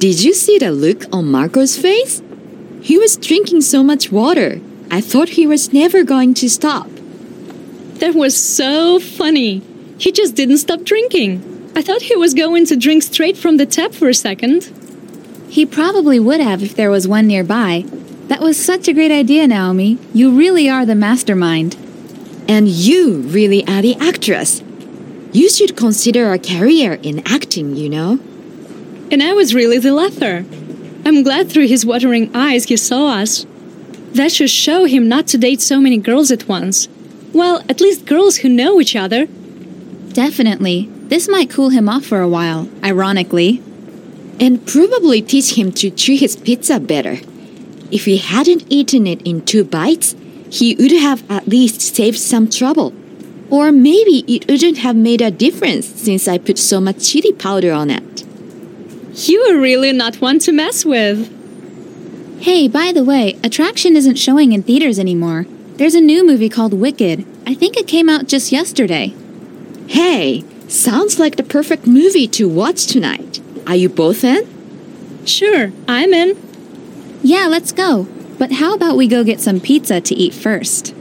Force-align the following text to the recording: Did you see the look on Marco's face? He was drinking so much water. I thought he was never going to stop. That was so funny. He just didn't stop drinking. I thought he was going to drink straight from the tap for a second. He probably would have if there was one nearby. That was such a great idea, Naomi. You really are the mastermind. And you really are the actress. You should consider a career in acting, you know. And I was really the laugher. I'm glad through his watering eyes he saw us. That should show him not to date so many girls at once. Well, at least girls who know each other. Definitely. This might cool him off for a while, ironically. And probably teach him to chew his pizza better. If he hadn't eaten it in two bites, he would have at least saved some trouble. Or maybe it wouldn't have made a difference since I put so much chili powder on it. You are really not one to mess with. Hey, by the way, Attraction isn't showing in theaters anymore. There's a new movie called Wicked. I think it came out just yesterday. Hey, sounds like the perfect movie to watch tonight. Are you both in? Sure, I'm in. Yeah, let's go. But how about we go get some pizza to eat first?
Did 0.00 0.24
you 0.24 0.32
see 0.32 0.56
the 0.56 0.70
look 0.72 1.04
on 1.12 1.30
Marco's 1.30 1.76
face? 1.76 2.22
He 2.80 2.96
was 2.96 3.18
drinking 3.18 3.60
so 3.60 3.82
much 3.82 4.10
water. 4.10 4.58
I 4.90 5.02
thought 5.02 5.36
he 5.36 5.46
was 5.46 5.74
never 5.74 6.04
going 6.04 6.32
to 6.40 6.48
stop. 6.48 6.88
That 8.00 8.14
was 8.14 8.34
so 8.34 8.98
funny. 8.98 9.60
He 9.98 10.10
just 10.10 10.34
didn't 10.34 10.56
stop 10.56 10.84
drinking. 10.84 11.42
I 11.76 11.82
thought 11.82 12.00
he 12.00 12.16
was 12.16 12.32
going 12.32 12.64
to 12.68 12.76
drink 12.76 13.02
straight 13.02 13.36
from 13.36 13.58
the 13.58 13.66
tap 13.66 13.92
for 13.92 14.08
a 14.08 14.14
second. 14.14 14.72
He 15.50 15.66
probably 15.66 16.18
would 16.18 16.40
have 16.40 16.62
if 16.62 16.74
there 16.74 16.90
was 16.90 17.06
one 17.06 17.26
nearby. 17.26 17.84
That 18.28 18.40
was 18.40 18.56
such 18.56 18.88
a 18.88 18.94
great 18.94 19.12
idea, 19.12 19.46
Naomi. 19.46 19.98
You 20.14 20.30
really 20.34 20.66
are 20.66 20.86
the 20.86 20.94
mastermind. 20.94 21.76
And 22.48 22.68
you 22.68 23.18
really 23.18 23.68
are 23.68 23.82
the 23.82 23.96
actress. 23.96 24.62
You 25.34 25.50
should 25.50 25.76
consider 25.76 26.32
a 26.32 26.38
career 26.38 26.94
in 27.02 27.22
acting, 27.26 27.76
you 27.76 27.90
know. 27.90 28.18
And 29.10 29.22
I 29.22 29.32
was 29.32 29.54
really 29.54 29.78
the 29.78 29.92
laugher. 29.92 30.44
I'm 31.04 31.22
glad 31.22 31.50
through 31.50 31.66
his 31.66 31.84
watering 31.84 32.30
eyes 32.34 32.64
he 32.64 32.76
saw 32.76 33.08
us. 33.08 33.44
That 34.12 34.30
should 34.30 34.50
show 34.50 34.84
him 34.84 35.08
not 35.08 35.26
to 35.28 35.38
date 35.38 35.60
so 35.60 35.80
many 35.80 35.98
girls 35.98 36.30
at 36.30 36.46
once. 36.46 36.88
Well, 37.32 37.64
at 37.68 37.80
least 37.80 38.06
girls 38.06 38.38
who 38.38 38.48
know 38.48 38.80
each 38.80 38.94
other. 38.94 39.26
Definitely. 40.12 40.88
This 41.08 41.28
might 41.28 41.50
cool 41.50 41.70
him 41.70 41.88
off 41.88 42.04
for 42.04 42.20
a 42.20 42.28
while, 42.28 42.68
ironically. 42.84 43.60
And 44.38 44.64
probably 44.66 45.22
teach 45.22 45.58
him 45.58 45.72
to 45.72 45.90
chew 45.90 46.16
his 46.16 46.36
pizza 46.36 46.78
better. 46.78 47.18
If 47.90 48.04
he 48.04 48.18
hadn't 48.18 48.64
eaten 48.68 49.06
it 49.06 49.22
in 49.22 49.44
two 49.44 49.64
bites, 49.64 50.14
he 50.50 50.76
would 50.76 50.92
have 50.92 51.28
at 51.30 51.48
least 51.48 51.80
saved 51.80 52.18
some 52.18 52.48
trouble. 52.48 52.92
Or 53.50 53.72
maybe 53.72 54.24
it 54.28 54.48
wouldn't 54.48 54.78
have 54.78 54.96
made 54.96 55.20
a 55.20 55.30
difference 55.32 55.86
since 55.86 56.28
I 56.28 56.38
put 56.38 56.58
so 56.58 56.80
much 56.80 57.10
chili 57.10 57.32
powder 57.32 57.72
on 57.72 57.90
it. 57.90 58.24
You 59.14 59.42
are 59.50 59.60
really 59.60 59.92
not 59.92 60.20
one 60.20 60.38
to 60.40 60.52
mess 60.52 60.84
with. 60.84 61.36
Hey, 62.40 62.68
by 62.68 62.92
the 62.92 63.04
way, 63.04 63.38
Attraction 63.42 63.96
isn't 63.96 64.16
showing 64.16 64.52
in 64.52 64.62
theaters 64.62 64.98
anymore. 64.98 65.46
There's 65.74 65.94
a 65.94 66.00
new 66.00 66.26
movie 66.26 66.48
called 66.48 66.72
Wicked. 66.72 67.26
I 67.46 67.54
think 67.54 67.76
it 67.76 67.88
came 67.88 68.08
out 68.08 68.26
just 68.26 68.52
yesterday. 68.52 69.14
Hey, 69.88 70.44
sounds 70.68 71.18
like 71.18 71.36
the 71.36 71.42
perfect 71.42 71.86
movie 71.86 72.28
to 72.28 72.48
watch 72.48 72.86
tonight. 72.86 73.40
Are 73.66 73.74
you 73.74 73.88
both 73.88 74.22
in? 74.24 74.46
Sure, 75.26 75.72
I'm 75.88 76.14
in. 76.14 76.38
Yeah, 77.22 77.46
let's 77.46 77.72
go. 77.72 78.04
But 78.38 78.52
how 78.52 78.74
about 78.74 78.96
we 78.96 79.08
go 79.08 79.24
get 79.24 79.40
some 79.40 79.60
pizza 79.60 80.00
to 80.00 80.14
eat 80.14 80.32
first? 80.32 80.94